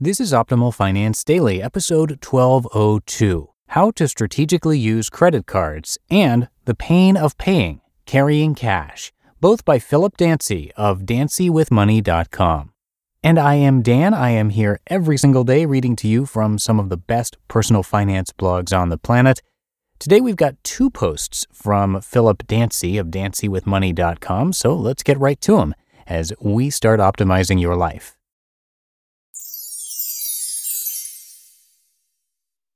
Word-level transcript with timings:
This 0.00 0.20
is 0.20 0.32
Optimal 0.32 0.72
Finance 0.72 1.24
Daily, 1.24 1.60
episode 1.60 2.24
1202 2.24 3.48
How 3.70 3.90
to 3.90 4.06
Strategically 4.06 4.78
Use 4.78 5.10
Credit 5.10 5.44
Cards 5.44 5.98
and 6.08 6.48
The 6.66 6.76
Pain 6.76 7.16
of 7.16 7.36
Paying 7.36 7.80
Carrying 8.06 8.54
Cash, 8.54 9.12
both 9.40 9.64
by 9.64 9.80
Philip 9.80 10.16
Dancy 10.16 10.70
of 10.76 11.00
dancywithmoney.com. 11.00 12.70
And 13.24 13.40
I 13.40 13.56
am 13.56 13.82
Dan. 13.82 14.14
I 14.14 14.30
am 14.30 14.50
here 14.50 14.78
every 14.86 15.18
single 15.18 15.42
day 15.42 15.66
reading 15.66 15.96
to 15.96 16.06
you 16.06 16.26
from 16.26 16.60
some 16.60 16.78
of 16.78 16.90
the 16.90 16.96
best 16.96 17.36
personal 17.48 17.82
finance 17.82 18.32
blogs 18.32 18.72
on 18.72 18.90
the 18.90 18.98
planet. 18.98 19.42
Today 19.98 20.20
we've 20.20 20.36
got 20.36 20.62
two 20.62 20.90
posts 20.90 21.44
from 21.52 22.00
Philip 22.02 22.46
Dancy 22.46 22.98
of 22.98 23.08
dancywithmoney.com, 23.08 24.52
so 24.52 24.76
let's 24.76 25.02
get 25.02 25.18
right 25.18 25.40
to 25.40 25.56
them 25.56 25.74
as 26.06 26.32
we 26.40 26.70
start 26.70 27.00
optimizing 27.00 27.60
your 27.60 27.74
life. 27.74 28.17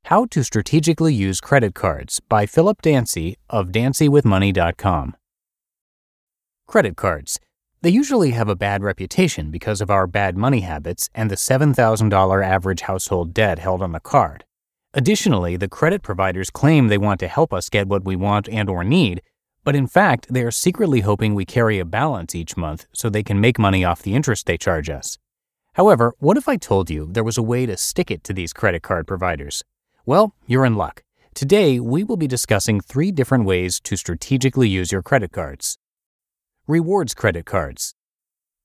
How 0.07 0.27
to 0.27 0.43
Strategically 0.43 1.15
Use 1.15 1.41
Credit 1.41 1.75
Cards 1.75 2.21
by 2.29 2.45
Philip 2.45 2.83
Dancy 2.83 3.37
of 3.49 3.69
dancywithmoney.com. 3.69 5.17
Credit 6.67 6.97
cards. 6.97 7.39
They 7.83 7.91
usually 7.91 8.33
have 8.33 8.49
a 8.49 8.57
bad 8.57 8.83
reputation 8.83 9.51
because 9.53 9.81
of 9.81 9.91
our 9.91 10.09
bad 10.09 10.37
money 10.37 10.61
habits 10.61 11.09
and 11.15 11.31
the 11.31 11.37
$7,000 11.37 12.45
average 12.45 12.81
household 12.83 13.33
debt 13.33 13.61
held 13.61 13.81
on 13.81 13.93
the 13.93 14.01
card. 14.01 14.45
Additionally, 14.93 15.57
the 15.57 15.69
credit 15.69 16.03
providers 16.03 16.51
claim 16.51 16.89
they 16.89 16.99
want 16.99 17.21
to 17.21 17.29
help 17.29 17.53
us 17.53 17.71
get 17.71 17.87
what 17.87 18.05
we 18.05 18.17
want 18.17 18.49
and 18.49 18.69
or 18.69 18.83
need, 18.83 19.23
but 19.65 19.77
in 19.77 19.87
fact, 19.87 20.27
they 20.29 20.43
are 20.43 20.51
secretly 20.51 21.01
hoping 21.01 21.35
we 21.35 21.45
carry 21.45 21.79
a 21.79 21.85
balance 21.85 22.35
each 22.35 22.57
month 22.57 22.87
so 22.93 23.09
they 23.09 23.23
can 23.23 23.41
make 23.41 23.59
money 23.59 23.85
off 23.85 24.03
the 24.03 24.15
interest 24.15 24.47
they 24.47 24.59
charge 24.59 24.91
us. 24.91 25.17
However, 25.75 26.13
what 26.19 26.37
if 26.37 26.49
I 26.49 26.57
told 26.57 26.91
you 26.91 27.09
there 27.11 27.25
was 27.25 27.39
a 27.39 27.43
way 27.43 27.67
to 27.67 27.77
stick 27.77 28.11
it 28.11 28.25
to 28.25 28.35
these 28.35 28.53
credit 28.53 28.83
card 28.83 29.07
providers? 29.07 29.63
Well, 30.05 30.35
you're 30.49 30.65
in 30.65 30.75
luck. 30.75 31.05
Today, 31.33 31.79
we 31.79 32.03
will 32.03 32.17
be 32.17 32.27
discussing 32.27 32.81
three 32.81 33.13
different 33.13 33.45
ways 33.45 33.79
to 33.81 33.97
strategically 33.97 34.69
use 34.69 34.91
your 34.91 35.03
credit 35.03 35.31
cards. 35.31 35.79
Rewards 36.67 37.15
credit 37.15 37.47
cards. 37.47 37.95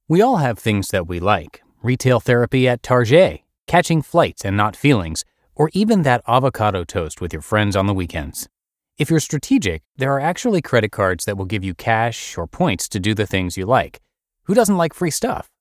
We 0.07 0.19
all 0.19 0.37
have 0.37 0.57
things 0.57 0.87
that 0.87 1.07
we 1.07 1.19
like 1.19 1.61
retail 1.83 2.19
therapy 2.19 2.67
at 2.67 2.81
Target, 2.81 3.41
catching 3.67 4.01
flights 4.01 4.43
and 4.43 4.57
not 4.57 4.75
feelings, 4.75 5.23
or 5.53 5.69
even 5.73 6.01
that 6.01 6.23
avocado 6.27 6.83
toast 6.83 7.21
with 7.21 7.31
your 7.31 7.43
friends 7.43 7.75
on 7.75 7.85
the 7.85 7.93
weekends. 7.93 8.49
If 8.97 9.11
you're 9.11 9.19
strategic, 9.19 9.83
there 9.95 10.11
are 10.13 10.19
actually 10.19 10.63
credit 10.63 10.91
cards 10.91 11.25
that 11.25 11.37
will 11.37 11.45
give 11.45 11.63
you 11.63 11.75
cash 11.75 12.35
or 12.35 12.47
points 12.47 12.89
to 12.89 12.99
do 12.99 13.13
the 13.13 13.27
things 13.27 13.57
you 13.57 13.67
like. 13.67 14.01
Who 14.45 14.55
doesn't 14.55 14.77
like 14.77 14.95
free 14.95 15.11
stuff? 15.11 15.51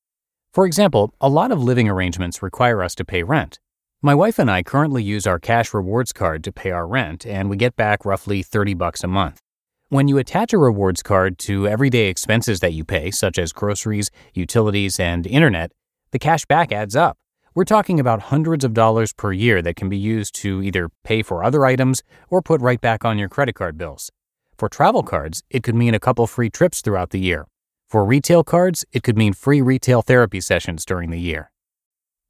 For 0.54 0.64
example, 0.64 1.12
a 1.20 1.28
lot 1.28 1.53
of 1.53 1.62
living 1.62 1.87
arrangements 1.87 2.43
require 2.43 2.82
us 2.82 2.94
to 2.94 3.04
pay 3.04 3.22
rent. 3.22 3.60
My 4.02 4.14
wife 4.14 4.38
and 4.38 4.50
I 4.50 4.62
currently 4.62 5.02
use 5.02 5.26
our 5.26 5.38
cash 5.38 5.72
rewards 5.72 6.12
card 6.12 6.44
to 6.44 6.52
pay 6.52 6.70
our 6.70 6.86
rent, 6.86 7.26
and 7.26 7.48
we 7.48 7.56
get 7.56 7.76
back 7.76 8.04
roughly 8.04 8.42
30 8.42 8.74
bucks 8.74 9.02
a 9.02 9.08
month. 9.08 9.40
When 9.88 10.06
you 10.06 10.18
attach 10.18 10.52
a 10.52 10.58
rewards 10.58 11.02
card 11.02 11.38
to 11.38 11.66
everyday 11.66 12.08
expenses 12.08 12.60
that 12.60 12.74
you 12.74 12.84
pay, 12.84 13.10
such 13.10 13.38
as 13.38 13.54
groceries, 13.54 14.10
utilities, 14.34 15.00
and 15.00 15.26
internet, 15.26 15.72
the 16.10 16.18
cash 16.18 16.44
back 16.44 16.72
adds 16.72 16.94
up. 16.94 17.16
We're 17.54 17.64
talking 17.64 17.98
about 17.98 18.22
hundreds 18.22 18.64
of 18.64 18.74
dollars 18.74 19.14
per 19.14 19.32
year 19.32 19.62
that 19.62 19.76
can 19.76 19.88
be 19.88 19.96
used 19.96 20.34
to 20.42 20.62
either 20.62 20.90
pay 21.02 21.22
for 21.22 21.42
other 21.42 21.64
items 21.64 22.02
or 22.28 22.42
put 22.42 22.60
right 22.60 22.80
back 22.80 23.02
on 23.02 23.18
your 23.18 23.30
credit 23.30 23.54
card 23.54 23.78
bills. 23.78 24.10
For 24.58 24.68
travel 24.68 25.04
cards, 25.04 25.42
it 25.48 25.62
could 25.62 25.74
mean 25.74 25.94
a 25.94 26.00
couple 26.00 26.26
free 26.26 26.50
trips 26.50 26.82
throughout 26.82 27.10
the 27.10 27.20
year. 27.20 27.46
For 27.88 28.04
retail 28.04 28.44
cards, 28.44 28.84
it 28.92 29.02
could 29.02 29.16
mean 29.16 29.32
free 29.32 29.62
retail 29.62 30.02
therapy 30.02 30.42
sessions 30.42 30.84
during 30.84 31.10
the 31.10 31.20
year. 31.20 31.50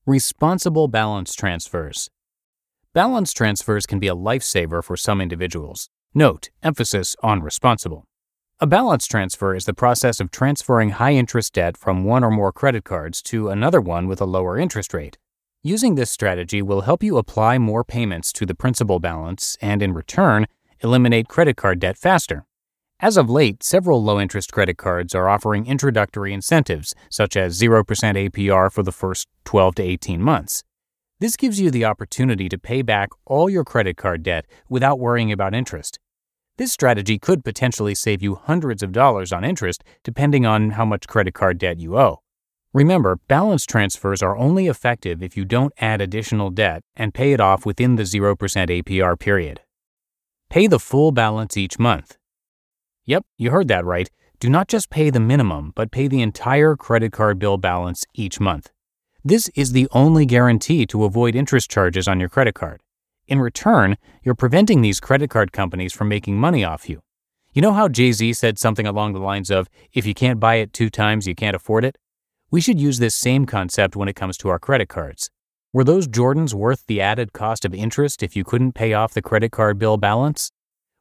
Responsible 0.08 0.86
balance 0.86 1.34
transfers. 1.34 2.10
Balance 2.92 3.32
transfers 3.32 3.86
can 3.86 3.98
be 3.98 4.06
a 4.06 4.14
lifesaver 4.14 4.84
for 4.84 4.96
some 4.96 5.20
individuals. 5.20 5.88
Note, 6.14 6.48
emphasis 6.62 7.16
on 7.24 7.42
responsible. 7.42 8.04
A 8.60 8.68
balance 8.68 9.08
transfer 9.08 9.52
is 9.52 9.64
the 9.64 9.74
process 9.74 10.20
of 10.20 10.30
transferring 10.30 10.90
high 10.90 11.14
interest 11.14 11.54
debt 11.54 11.76
from 11.76 12.04
one 12.04 12.22
or 12.22 12.30
more 12.30 12.52
credit 12.52 12.84
cards 12.84 13.20
to 13.22 13.48
another 13.48 13.80
one 13.80 14.06
with 14.06 14.20
a 14.20 14.26
lower 14.26 14.56
interest 14.56 14.94
rate. 14.94 15.18
Using 15.64 15.96
this 15.96 16.12
strategy 16.12 16.62
will 16.62 16.82
help 16.82 17.02
you 17.02 17.16
apply 17.16 17.58
more 17.58 17.82
payments 17.82 18.32
to 18.34 18.46
the 18.46 18.54
principal 18.54 19.00
balance 19.00 19.58
and, 19.60 19.82
in 19.82 19.92
return, 19.92 20.46
eliminate 20.84 21.26
credit 21.26 21.56
card 21.56 21.80
debt 21.80 21.98
faster. 21.98 22.46
As 22.98 23.18
of 23.18 23.28
late, 23.28 23.62
several 23.62 24.02
low 24.02 24.18
interest 24.18 24.52
credit 24.52 24.78
cards 24.78 25.14
are 25.14 25.28
offering 25.28 25.66
introductory 25.66 26.32
incentives, 26.32 26.94
such 27.10 27.36
as 27.36 27.60
0% 27.60 27.84
APR 27.84 28.72
for 28.72 28.82
the 28.82 28.92
first 28.92 29.28
12 29.44 29.74
to 29.74 29.82
18 29.82 30.22
months. 30.22 30.64
This 31.20 31.36
gives 31.36 31.60
you 31.60 31.70
the 31.70 31.84
opportunity 31.84 32.48
to 32.48 32.56
pay 32.56 32.80
back 32.80 33.10
all 33.26 33.50
your 33.50 33.64
credit 33.64 33.98
card 33.98 34.22
debt 34.22 34.46
without 34.70 34.98
worrying 34.98 35.30
about 35.30 35.54
interest. 35.54 35.98
This 36.56 36.72
strategy 36.72 37.18
could 37.18 37.44
potentially 37.44 37.94
save 37.94 38.22
you 38.22 38.34
hundreds 38.34 38.82
of 38.82 38.92
dollars 38.92 39.30
on 39.30 39.44
interest 39.44 39.84
depending 40.02 40.46
on 40.46 40.70
how 40.70 40.86
much 40.86 41.06
credit 41.06 41.34
card 41.34 41.58
debt 41.58 41.78
you 41.78 41.98
owe. 41.98 42.22
Remember, 42.72 43.18
balance 43.28 43.66
transfers 43.66 44.22
are 44.22 44.38
only 44.38 44.68
effective 44.68 45.22
if 45.22 45.36
you 45.36 45.44
don't 45.44 45.74
add 45.78 46.00
additional 46.00 46.48
debt 46.48 46.80
and 46.96 47.12
pay 47.12 47.34
it 47.34 47.40
off 47.40 47.66
within 47.66 47.96
the 47.96 48.04
0% 48.04 48.36
APR 48.38 49.18
period. 49.18 49.60
Pay 50.48 50.66
the 50.66 50.80
full 50.80 51.12
balance 51.12 51.58
each 51.58 51.78
month. 51.78 52.16
Yep, 53.06 53.24
you 53.38 53.52
heard 53.52 53.68
that 53.68 53.84
right. 53.84 54.10
Do 54.40 54.50
not 54.50 54.66
just 54.66 54.90
pay 54.90 55.10
the 55.10 55.20
minimum, 55.20 55.72
but 55.76 55.92
pay 55.92 56.08
the 56.08 56.20
entire 56.20 56.74
credit 56.74 57.12
card 57.12 57.38
bill 57.38 57.56
balance 57.56 58.04
each 58.14 58.40
month. 58.40 58.72
This 59.24 59.48
is 59.54 59.72
the 59.72 59.88
only 59.92 60.26
guarantee 60.26 60.86
to 60.86 61.04
avoid 61.04 61.36
interest 61.36 61.70
charges 61.70 62.08
on 62.08 62.18
your 62.18 62.28
credit 62.28 62.54
card. 62.56 62.80
In 63.28 63.40
return, 63.40 63.96
you're 64.24 64.34
preventing 64.34 64.82
these 64.82 65.00
credit 65.00 65.30
card 65.30 65.52
companies 65.52 65.92
from 65.92 66.08
making 66.08 66.36
money 66.36 66.64
off 66.64 66.88
you. 66.88 67.00
You 67.52 67.62
know 67.62 67.72
how 67.72 67.88
Jay 67.88 68.10
Z 68.10 68.32
said 68.34 68.58
something 68.58 68.86
along 68.86 69.12
the 69.12 69.20
lines 69.20 69.50
of, 69.50 69.68
if 69.92 70.04
you 70.04 70.12
can't 70.12 70.40
buy 70.40 70.56
it 70.56 70.72
two 70.72 70.90
times, 70.90 71.28
you 71.28 71.34
can't 71.34 71.56
afford 71.56 71.84
it? 71.84 71.96
We 72.50 72.60
should 72.60 72.80
use 72.80 72.98
this 72.98 73.14
same 73.14 73.46
concept 73.46 73.96
when 73.96 74.08
it 74.08 74.16
comes 74.16 74.36
to 74.38 74.48
our 74.48 74.58
credit 74.58 74.88
cards. 74.88 75.30
Were 75.72 75.84
those 75.84 76.08
Jordans 76.08 76.54
worth 76.54 76.84
the 76.86 77.00
added 77.00 77.32
cost 77.32 77.64
of 77.64 77.72
interest 77.72 78.22
if 78.22 78.34
you 78.34 78.44
couldn't 78.44 78.72
pay 78.72 78.94
off 78.94 79.14
the 79.14 79.22
credit 79.22 79.52
card 79.52 79.78
bill 79.78 79.96
balance? 79.96 80.50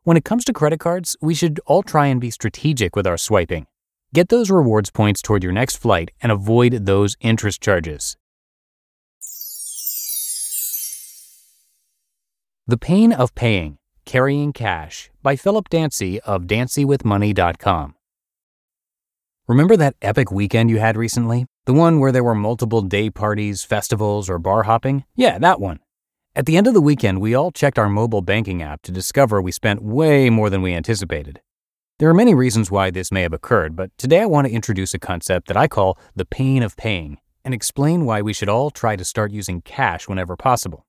When 0.06 0.18
it 0.18 0.24
comes 0.24 0.46
to 0.46 0.54
credit 0.54 0.80
cards, 0.80 1.18
we 1.20 1.34
should 1.34 1.60
all 1.66 1.82
try 1.82 2.06
and 2.06 2.22
be 2.22 2.30
strategic 2.30 2.96
with 2.96 3.08
our 3.08 3.18
swiping. 3.18 3.66
Get 4.14 4.30
those 4.30 4.52
rewards 4.52 4.92
points 4.92 5.20
toward 5.20 5.42
your 5.42 5.52
next 5.52 5.78
flight 5.78 6.12
and 6.22 6.32
avoid 6.32 6.86
those 6.86 7.18
interest 7.22 7.60
charges. 7.60 8.16
The 12.68 12.78
Pain 12.78 13.14
of 13.14 13.34
Paying 13.34 13.80
Carrying 14.06 14.54
Cash 14.54 15.10
by 15.24 15.36
Philip 15.36 15.70
Dancy 15.70 16.20
of 16.22 16.44
dancywithmoney.com. 16.44 17.96
Remember 19.48 19.76
that 19.76 19.96
epic 20.04 20.32
weekend 20.32 20.70
you 20.70 20.78
had 20.78 20.98
recently? 20.98 21.48
The 21.66 21.74
one 21.74 22.00
where 22.00 22.12
there 22.12 22.24
were 22.24 22.36
multiple 22.36 22.84
day 22.84 23.10
parties, 23.10 23.64
festivals, 23.64 24.30
or 24.30 24.38
bar 24.38 24.64
hopping? 24.64 25.04
Yeah, 25.16 25.40
that 25.40 25.60
one. 25.60 25.80
At 26.38 26.46
the 26.46 26.58
end 26.58 26.68
of 26.68 26.74
the 26.74 26.82
weekend, 26.82 27.22
we 27.22 27.34
all 27.34 27.50
checked 27.50 27.80
our 27.80 27.88
mobile 27.88 28.22
banking 28.22 28.62
app 28.62 28.82
to 28.82 28.92
discover 28.92 29.42
we 29.42 29.54
spent 29.54 29.82
way 29.82 30.30
more 30.30 30.50
than 30.50 30.62
we 30.62 30.74
anticipated. 30.74 31.40
There 31.98 32.10
are 32.10 32.14
many 32.14 32.34
reasons 32.34 32.70
why 32.70 32.92
this 32.92 33.10
may 33.10 33.22
have 33.22 33.32
occurred, 33.32 33.74
but 33.74 33.98
today 33.98 34.20
I 34.20 34.26
want 34.26 34.46
to 34.46 34.54
introduce 34.54 34.94
a 34.94 35.00
concept 35.00 35.48
that 35.48 35.56
I 35.56 35.70
call 35.70 35.98
the 36.14 36.26
pain 36.26 36.62
of 36.62 36.76
paying 36.76 37.20
and 37.46 37.54
explain 37.54 38.04
why 38.04 38.22
we 38.22 38.34
should 38.34 38.50
all 38.50 38.70
try 38.70 38.98
to 38.98 39.06
start 39.06 39.32
using 39.32 39.62
cash 39.62 40.10
whenever 40.10 40.36
possible. 40.36 40.86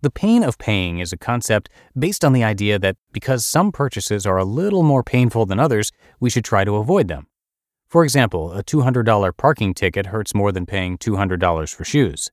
The 0.00 0.10
pain 0.10 0.42
of 0.42 0.58
paying 0.58 0.98
is 0.98 1.12
a 1.12 1.16
concept 1.16 1.70
based 1.96 2.24
on 2.24 2.32
the 2.32 2.42
idea 2.42 2.76
that 2.80 2.96
because 3.12 3.46
some 3.46 3.70
purchases 3.70 4.26
are 4.26 4.38
a 4.38 4.44
little 4.44 4.82
more 4.82 5.04
painful 5.04 5.46
than 5.46 5.60
others, 5.60 5.92
we 6.18 6.30
should 6.30 6.44
try 6.44 6.64
to 6.64 6.74
avoid 6.74 7.06
them. 7.06 7.28
For 7.86 8.02
example, 8.02 8.52
a 8.52 8.64
$200 8.64 9.36
parking 9.36 9.72
ticket 9.72 10.06
hurts 10.06 10.34
more 10.34 10.50
than 10.50 10.66
paying 10.66 10.98
$200 10.98 11.72
for 11.72 11.84
shoes. 11.84 12.32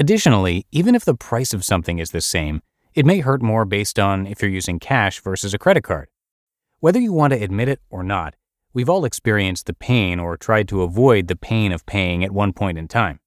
Additionally, 0.00 0.66
even 0.72 0.94
if 0.94 1.04
the 1.04 1.14
price 1.14 1.52
of 1.52 1.62
something 1.62 1.98
is 1.98 2.10
the 2.10 2.22
same, 2.22 2.62
it 2.94 3.04
may 3.04 3.20
hurt 3.20 3.42
more 3.42 3.66
based 3.66 3.98
on 3.98 4.26
if 4.26 4.40
you're 4.40 4.50
using 4.50 4.78
cash 4.78 5.20
versus 5.20 5.52
a 5.52 5.58
credit 5.58 5.84
card. 5.84 6.08
Whether 6.78 6.98
you 6.98 7.12
want 7.12 7.34
to 7.34 7.42
admit 7.42 7.68
it 7.68 7.82
or 7.90 8.02
not, 8.02 8.34
we've 8.72 8.88
all 8.88 9.04
experienced 9.04 9.66
the 9.66 9.74
pain 9.74 10.18
or 10.18 10.38
tried 10.38 10.68
to 10.68 10.80
avoid 10.80 11.28
the 11.28 11.36
pain 11.36 11.70
of 11.70 11.84
paying 11.84 12.24
at 12.24 12.32
one 12.32 12.54
point 12.54 12.78
in 12.78 12.88
time. 12.88 13.20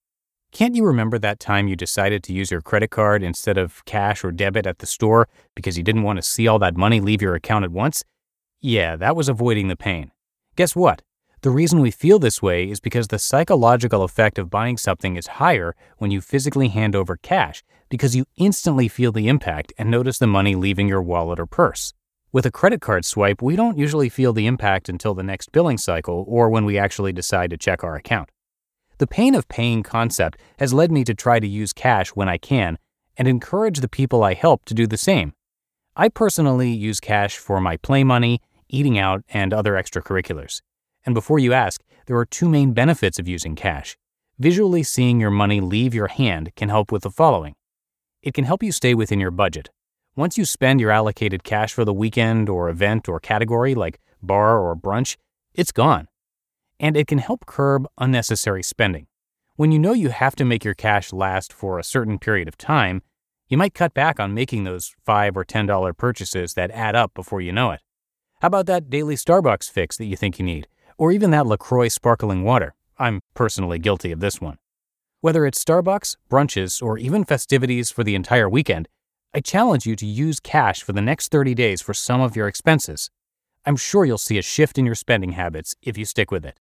Can't 0.51 0.73
you 0.73 0.83
remember 0.83 1.19
that 1.19 1.39
time 1.39 1.67
you 1.67 1.75
decided 1.75 2.23
to 2.23 2.33
use 2.33 2.49
your 2.49 2.61
credit 2.61 2.89
card 2.89 3.21
instead 3.21 3.59
of 3.59 3.85
cash 3.85 4.23
or 4.23 4.31
debit 4.31 4.65
at 4.65 4.79
the 4.79 4.87
store 4.87 5.29
because 5.55 5.77
you 5.77 5.83
didn't 5.83 6.01
want 6.01 6.17
to 6.17 6.23
see 6.23 6.47
all 6.47 6.57
that 6.57 6.75
money 6.75 6.99
leave 6.99 7.21
your 7.21 7.35
account 7.35 7.65
at 7.65 7.71
once? 7.71 8.03
Yeah, 8.61 8.95
that 8.95 9.15
was 9.15 9.29
avoiding 9.29 9.67
the 9.67 9.75
pain. 9.75 10.11
Guess 10.55 10.75
what? 10.75 11.03
The 11.43 11.51
reason 11.51 11.81
we 11.81 11.91
feel 11.91 12.19
this 12.19 12.41
way 12.41 12.69
is 12.71 12.79
because 12.79 13.09
the 13.09 13.19
psychological 13.19 14.03
effect 14.03 14.39
of 14.39 14.49
buying 14.49 14.77
something 14.77 15.17
is 15.17 15.27
higher 15.27 15.75
when 15.97 16.09
you 16.09 16.21
physically 16.21 16.69
hand 16.69 16.95
over 16.95 17.17
cash 17.17 17.65
because 17.89 18.15
you 18.15 18.23
instantly 18.37 18.87
feel 18.87 19.11
the 19.11 19.27
impact 19.27 19.73
and 19.77 19.91
notice 19.91 20.19
the 20.19 20.25
money 20.25 20.55
leaving 20.55 20.87
your 20.87 21.01
wallet 21.01 21.41
or 21.41 21.45
purse. 21.45 21.93
With 22.31 22.45
a 22.45 22.51
credit 22.51 22.79
card 22.79 23.03
swipe, 23.03 23.41
we 23.41 23.57
don't 23.57 23.77
usually 23.77 24.07
feel 24.07 24.31
the 24.31 24.47
impact 24.47 24.87
until 24.87 25.13
the 25.13 25.21
next 25.21 25.51
billing 25.51 25.77
cycle 25.77 26.23
or 26.29 26.49
when 26.49 26.63
we 26.63 26.77
actually 26.77 27.11
decide 27.11 27.49
to 27.49 27.57
check 27.57 27.83
our 27.83 27.97
account. 27.97 28.29
The 28.99 29.05
pain 29.05 29.35
of 29.35 29.49
paying 29.49 29.83
concept 29.83 30.37
has 30.59 30.73
led 30.73 30.93
me 30.93 31.03
to 31.03 31.13
try 31.13 31.41
to 31.41 31.47
use 31.47 31.73
cash 31.73 32.11
when 32.11 32.29
I 32.29 32.37
can 32.37 32.77
and 33.17 33.27
encourage 33.27 33.81
the 33.81 33.89
people 33.89 34.23
I 34.23 34.33
help 34.33 34.63
to 34.63 34.73
do 34.73 34.87
the 34.87 34.95
same. 34.95 35.33
I 35.93 36.07
personally 36.07 36.71
use 36.71 37.01
cash 37.01 37.35
for 37.35 37.59
my 37.59 37.75
play 37.75 38.05
money, 38.05 38.39
eating 38.69 38.97
out, 38.97 39.25
and 39.27 39.53
other 39.53 39.73
extracurriculars. 39.73 40.61
And 41.05 41.13
before 41.13 41.39
you 41.39 41.53
ask, 41.53 41.81
there 42.05 42.17
are 42.17 42.25
two 42.25 42.49
main 42.49 42.73
benefits 42.73 43.19
of 43.19 43.27
using 43.27 43.55
cash. 43.55 43.97
Visually 44.39 44.83
seeing 44.83 45.19
your 45.19 45.31
money 45.31 45.61
leave 45.61 45.93
your 45.93 46.07
hand 46.07 46.55
can 46.55 46.69
help 46.69 46.91
with 46.91 47.03
the 47.03 47.11
following 47.11 47.55
it 48.23 48.33
can 48.33 48.45
help 48.45 48.63
you 48.63 48.71
stay 48.71 48.93
within 48.95 49.19
your 49.19 49.31
budget. 49.31 49.69
Once 50.15 50.37
you 50.37 50.45
spend 50.45 50.79
your 50.79 50.91
allocated 50.91 51.43
cash 51.43 51.73
for 51.73 51.83
the 51.83 51.93
weekend 51.93 52.47
or 52.47 52.69
event 52.69 53.09
or 53.09 53.19
category 53.19 53.75
like 53.75 53.99
bar 54.21 54.59
or 54.59 54.75
brunch, 54.75 55.17
it's 55.53 55.73
gone. 55.73 56.07
And 56.79 56.95
it 56.95 57.07
can 57.07 57.17
help 57.17 57.45
curb 57.45 57.85
unnecessary 57.97 58.63
spending. 58.63 59.07
When 59.57 59.71
you 59.71 59.79
know 59.79 59.91
you 59.91 60.09
have 60.09 60.35
to 60.37 60.45
make 60.45 60.63
your 60.63 60.73
cash 60.73 61.11
last 61.11 61.51
for 61.51 61.77
a 61.77 61.83
certain 61.83 62.17
period 62.17 62.47
of 62.47 62.57
time, 62.57 63.03
you 63.49 63.57
might 63.57 63.73
cut 63.73 63.93
back 63.93 64.19
on 64.19 64.33
making 64.33 64.63
those 64.63 64.95
5 65.05 65.35
or 65.35 65.43
$10 65.43 65.97
purchases 65.97 66.53
that 66.53 66.71
add 66.71 66.95
up 66.95 67.13
before 67.13 67.41
you 67.41 67.51
know 67.51 67.71
it. 67.71 67.81
How 68.41 68.47
about 68.47 68.65
that 68.67 68.89
daily 68.89 69.15
Starbucks 69.15 69.69
fix 69.69 69.97
that 69.97 70.05
you 70.05 70.15
think 70.15 70.39
you 70.39 70.45
need? 70.45 70.67
Or 70.97 71.11
even 71.11 71.31
that 71.31 71.47
LaCroix 71.47 71.89
sparkling 71.89 72.43
water. 72.43 72.73
I'm 72.97 73.21
personally 73.33 73.79
guilty 73.79 74.11
of 74.11 74.19
this 74.19 74.39
one. 74.39 74.57
Whether 75.21 75.45
it's 75.45 75.63
Starbucks, 75.63 76.17
brunches, 76.29 76.81
or 76.81 76.97
even 76.97 77.23
festivities 77.23 77.91
for 77.91 78.03
the 78.03 78.15
entire 78.15 78.49
weekend, 78.49 78.87
I 79.33 79.39
challenge 79.39 79.85
you 79.85 79.95
to 79.95 80.05
use 80.05 80.39
cash 80.39 80.83
for 80.83 80.93
the 80.93 81.01
next 81.01 81.31
30 81.31 81.55
days 81.55 81.81
for 81.81 81.93
some 81.93 82.21
of 82.21 82.35
your 82.35 82.47
expenses. 82.47 83.09
I'm 83.65 83.77
sure 83.77 84.05
you'll 84.05 84.17
see 84.17 84.37
a 84.37 84.41
shift 84.41 84.77
in 84.77 84.85
your 84.85 84.95
spending 84.95 85.31
habits 85.31 85.75
if 85.81 85.97
you 85.97 86.05
stick 86.05 86.29
with 86.29 86.45
it. 86.45 86.59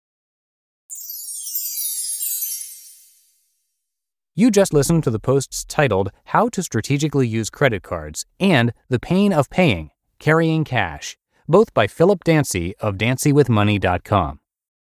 You 4.37 4.51
just 4.51 4.73
listened 4.73 5.05
to 5.05 5.11
the 5.11 5.21
posts 5.21 5.65
titled 5.65 6.11
How 6.25 6.49
to 6.49 6.63
Strategically 6.63 7.29
Use 7.29 7.51
Credit 7.51 7.83
Cards 7.83 8.25
and 8.41 8.73
The 8.89 8.99
Pain 8.99 9.33
of 9.33 9.51
Paying 9.51 9.91
Carrying 10.19 10.65
Cash 10.65 11.17
both 11.49 11.75
by 11.75 11.87
Philip 11.87 12.25
Dancy 12.25 12.75
of 12.81 12.97
dancywithmoney.com. 12.97 14.41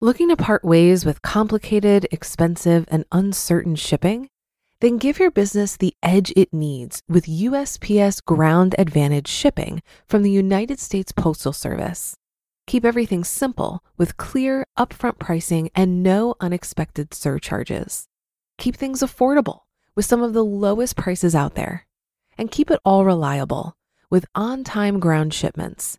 Looking 0.01 0.29
to 0.29 0.37
part 0.37 0.65
ways 0.65 1.05
with 1.05 1.23
complicated, 1.23 2.07
expensive, 2.11 2.85
and 2.91 3.05
uncertain 3.11 3.75
shipping? 3.77 4.29
Then 4.81 4.99
give 4.99 5.19
your 5.19 5.31
business 5.31 5.77
the 5.77 5.95
edge 6.03 6.33
it 6.37 6.53
needs 6.53 7.01
with 7.09 7.25
USPS 7.25 8.23
Ground 8.25 8.75
Advantage 8.77 9.29
shipping 9.29 9.83
from 10.07 10.23
the 10.23 10.31
United 10.31 10.79
States 10.79 11.11
Postal 11.11 11.53
Service. 11.55 12.17
Keep 12.67 12.85
everything 12.85 13.25
simple 13.25 13.83
with 13.97 14.17
clear, 14.17 14.67
upfront 14.79 15.19
pricing 15.19 15.71
and 15.75 16.03
no 16.03 16.35
unexpected 16.41 17.15
surcharges. 17.15 18.09
Keep 18.59 18.77
things 18.77 19.01
affordable 19.01 19.61
with 19.95 20.05
some 20.05 20.23
of 20.23 20.35
the 20.35 20.45
lowest 20.45 20.97
prices 20.97 21.35
out 21.35 21.55
there. 21.55 21.87
And 22.37 22.51
keep 22.51 22.71
it 22.71 22.81
all 22.85 23.05
reliable 23.05 23.77
with 24.11 24.27
on 24.35 24.65
time 24.65 25.01
ground 25.01 25.33
shipments 25.33 25.99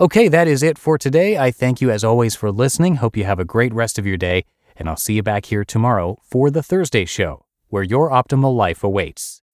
Okay, 0.00 0.28
that 0.28 0.48
is 0.48 0.62
it 0.62 0.78
for 0.78 0.96
today. 0.96 1.36
I 1.36 1.50
thank 1.50 1.82
you 1.82 1.90
as 1.90 2.02
always 2.02 2.34
for 2.34 2.50
listening. 2.50 2.96
Hope 2.96 3.18
you 3.18 3.24
have 3.24 3.38
a 3.38 3.44
great 3.44 3.74
rest 3.74 3.98
of 3.98 4.06
your 4.06 4.16
day, 4.16 4.46
and 4.74 4.88
I'll 4.88 4.96
see 4.96 5.12
you 5.12 5.22
back 5.22 5.44
here 5.44 5.62
tomorrow 5.62 6.16
for 6.22 6.50
the 6.50 6.62
Thursday 6.62 7.04
show, 7.04 7.44
where 7.68 7.82
your 7.82 8.08
optimal 8.08 8.56
life 8.56 8.82
awaits. 8.82 9.42